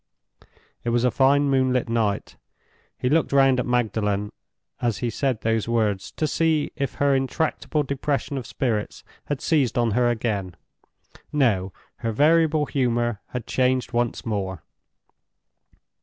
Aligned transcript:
It 0.83 0.89
was 0.89 1.03
a 1.03 1.11
fine 1.11 1.47
moonlight 1.51 1.87
night. 1.87 2.35
He 2.97 3.07
looked 3.07 3.31
round 3.31 3.59
at 3.59 3.67
Magdalen, 3.67 4.31
as 4.81 4.97
he 4.97 5.11
said 5.11 5.39
those 5.41 5.67
words, 5.67 6.09
to 6.13 6.25
see 6.25 6.71
if 6.75 6.95
her 6.95 7.13
intractable 7.13 7.83
depression 7.83 8.35
of 8.35 8.47
spirits 8.47 9.03
had 9.25 9.41
seized 9.41 9.77
on 9.77 9.91
her 9.91 10.09
again. 10.09 10.55
No! 11.31 11.71
her 11.97 12.11
variable 12.11 12.65
humor 12.65 13.19
had 13.27 13.45
changed 13.45 13.93
once 13.93 14.25
more. 14.25 14.63